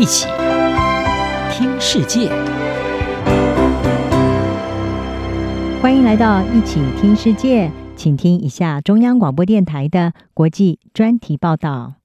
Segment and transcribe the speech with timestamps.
[0.00, 0.26] 一起
[1.52, 2.30] 听世界，
[5.82, 11.96] 欢迎来到一起听世界，请听一下中央广播电台的国际专题报道。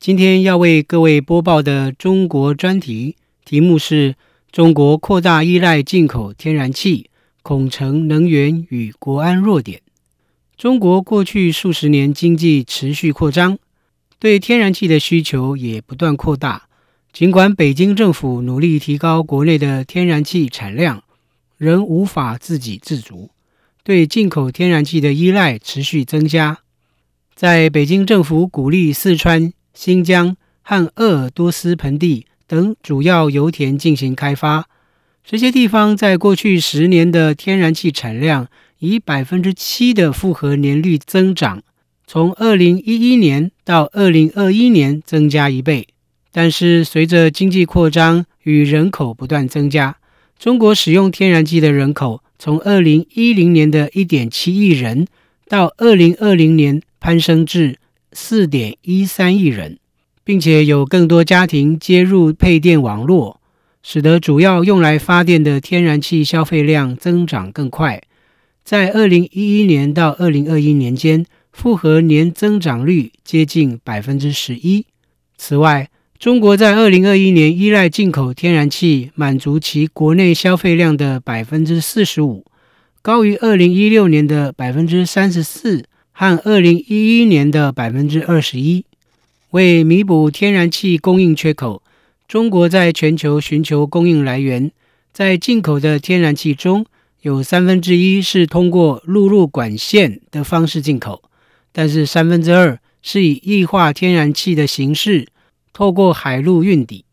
[0.00, 3.14] 今天要为各位播报的中国专题
[3.44, 4.16] 题目是：
[4.50, 7.08] 中国扩大依赖进口天然气，
[7.44, 9.80] 恐成能源与国安弱点。
[10.56, 13.56] 中国过去数十年经济持续扩张。
[14.18, 16.66] 对天然气的需求也不断扩大，
[17.12, 21.02] 尽管北京政府努力提高国内的天然气产量，
[21.58, 23.30] 仍无法自给自足，
[23.82, 26.58] 对进口天然气的依赖持续增加。
[27.34, 34.68] 在北京政府鼓励四川、新疆和鄂尔多斯盆地等主要油田进行开发，
[35.24, 38.46] 这些地方在过去十年的天然气产量
[38.78, 41.62] 以百分之七的复合年率增长。
[42.06, 45.88] 从二零一一年到二零二一年增加一倍，
[46.32, 49.96] 但是随着经济扩张与人口不断增加，
[50.38, 55.06] 中国使用天然气的人口从二零一零年的一点七亿人，
[55.48, 57.78] 到二零二零年攀升至
[58.12, 59.78] 四点一三亿人，
[60.24, 63.40] 并且有更多家庭接入配电网络，
[63.82, 68.02] 使得主要用来发电的天然气消费量增长更快，
[68.64, 71.26] 在二零一一年到二零二一年间。
[71.52, 74.86] 复合年增长率接近百分之十一。
[75.36, 82.44] 此外，中国在二零二一年依赖进口天然气满足其国内消费量的百分之四十五，
[83.00, 88.84] 高于二零一六年的百分之三十四和二零一一年的百分之二十一。
[89.52, 91.82] 为弥补天然气供应缺口，
[92.28, 94.70] 中国在全球寻求供应来源，
[95.14, 96.84] 在进口的天然气中
[97.22, 101.22] 有三分之一是通过陆路管线的方式进口。
[101.72, 105.26] 但是三分之二是以液化天然气的形式
[105.72, 107.04] 透过海陆运抵，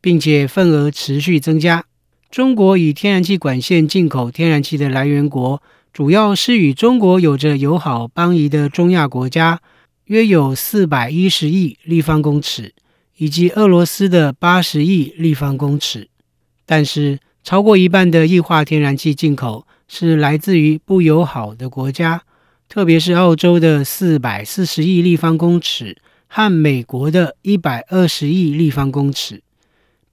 [0.00, 1.84] 并且份额持续增加。
[2.30, 5.62] 中国以天然气管线进口天然气的来源国，
[5.92, 9.60] 主要是与中国有着友好邦谊的中亚国家，
[10.06, 12.74] 约有四百一十亿立方公尺，
[13.16, 16.08] 以及俄罗斯的八十亿立方公尺。
[16.66, 22.22] 但是超过一半的液化天然气进口是来自于不友好的国家。
[22.68, 25.96] 特别是澳洲的四百四十亿立方公尺
[26.28, 29.42] 和美国的一百二十亿立方公尺，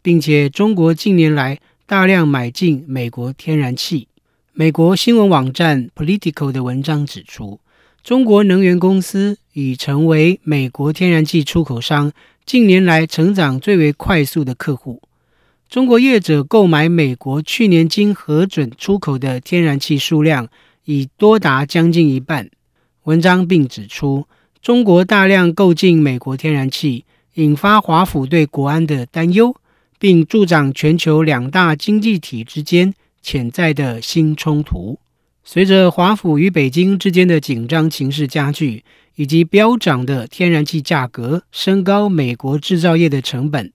[0.01, 4.07] 并且中国近年来大量买进美国天然气。
[4.53, 7.59] 美国新闻网站 Politico 的文章指出，
[8.03, 12.12] 中国能源公司已成为美国天然气出口商
[12.45, 15.01] 近年来成长最为快速的客户。
[15.69, 20.50] 中国业者购买美国去年经核准出口的天然气数量。
[20.85, 22.50] 已多达将近一半。
[23.03, 24.28] 文章并指出，
[24.63, 27.03] 中国大量购进美国天然气，
[27.34, 29.53] 引发华府对国安的担忧，
[30.00, 34.97] 并助长全球两大经济体之间潜在的新冲突。
[35.44, 38.85] 随着华府与北京之间的紧张情势加剧，
[39.16, 43.69] 以及飙涨的天然气价格升高美国制造业的成本，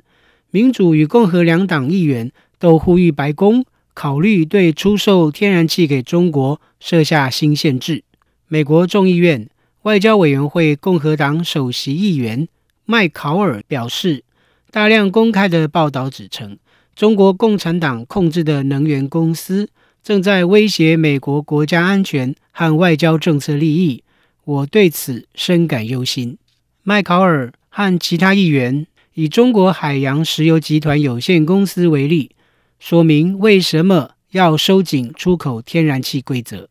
[0.50, 3.66] 民主与共和两党议员都呼吁白宫。
[3.93, 8.05] 考虑对出售天然气给中国设下新限制。
[8.47, 9.50] 美国众议院
[9.88, 12.47] 外交委员会共和党首席议员
[12.84, 14.22] 麦考尔表示，
[14.71, 16.59] 大量公开的报道指称，
[16.94, 19.71] 中国共产党控制的能源公司
[20.03, 24.04] 正在威胁美国国家安全和外交政策利益。
[24.44, 26.37] 我对此深感忧心。
[26.82, 32.32] 麦考尔和其他议员以中国海洋石油集团有限公司为例。
[32.78, 36.69] 说明为什么要收紧出口天然气规则。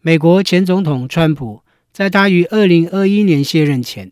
[0.00, 4.10] 美国前总统川普在他于二零二一年卸任前，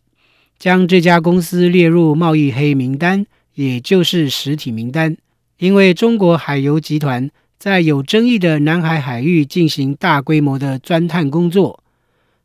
[0.59, 3.25] 将这家公司列入贸易黑名单，
[3.55, 5.17] 也就是实体名单，
[5.57, 11.83] 因为中国海油集团在有争议的南海海域进行大规模的钻探工作。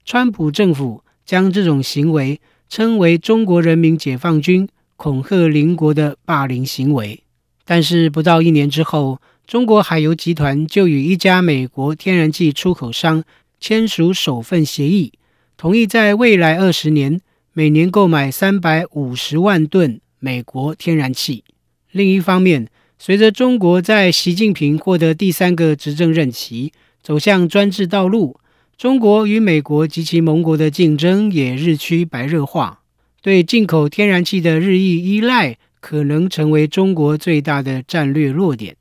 [0.06, 4.66] 川普政府将这种行为称为中国人民解放军
[4.96, 7.20] 恐吓邻国的霸凌行为。
[7.66, 13.22] 但是不到一年之后，中国海油集团就与一家美国天然气出口商
[13.60, 15.12] 签署首份协议，
[15.56, 17.20] 同意在未来二十年
[17.52, 21.44] 每年购买三百五十万吨美国天然气。
[21.90, 22.68] 另一方面，
[22.98, 26.72] 随着中国在习近平获得第三个执政任期，
[27.02, 28.38] 走向专制道路，
[28.76, 32.80] 中国与美国及其盟国的竞争也日趋白热化，
[33.22, 35.58] 对进口天然气的日益依赖。
[35.78, 38.74] 可能成为中国最大的战略弱点。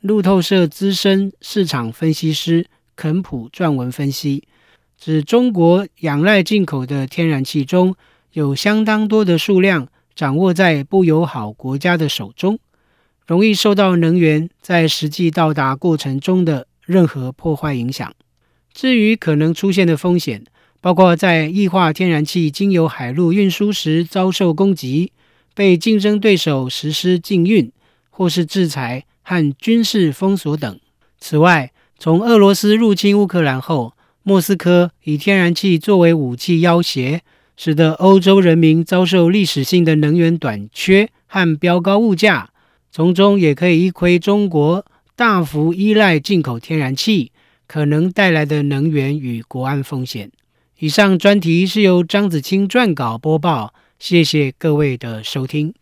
[0.00, 4.44] 路透社资深市场分析师肯普撰文分析，
[5.04, 7.96] 指中国仰赖进口的天然气中
[8.34, 12.60] 有相当多的数量掌握在不友好国家的手中，
[13.26, 18.14] 容易受到能源在实际到达过程中的任何破坏影响。
[18.72, 20.44] 至于可能出现的风险，
[20.80, 25.10] 包括在液化天然气经由海路运输时遭受攻击、
[25.52, 27.72] 被竞争对手实施禁运，
[28.08, 30.78] 或是制裁和军事封锁等。
[31.18, 37.20] 此外，从俄罗斯入侵乌克兰后，莫斯科以天然气作为武器要挟，
[37.56, 42.50] 使得欧洲人民遭受历史性的能源短缺和飙高物价。
[42.90, 44.84] 从中也可以一窥中国
[45.16, 47.32] 大幅依赖进口天然气
[47.66, 50.30] 可能带来的能源与国安风险。
[50.78, 55.72] 以上专题是由张子清撰稿播报，谢谢各位的收听。